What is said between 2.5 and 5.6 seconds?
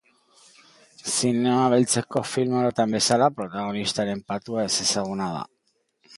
orotan bezala, protagonistaren patua ezezaguna da.